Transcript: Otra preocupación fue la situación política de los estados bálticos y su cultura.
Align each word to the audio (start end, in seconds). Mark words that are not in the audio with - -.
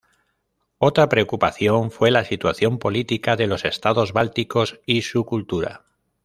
Otra 0.79 1.09
preocupación 1.09 1.91
fue 1.91 2.09
la 2.09 2.25
situación 2.25 2.79
política 2.79 3.35
de 3.35 3.45
los 3.45 3.65
estados 3.65 4.13
bálticos 4.13 4.79
y 4.87 5.03
su 5.03 5.25
cultura. 5.27 5.85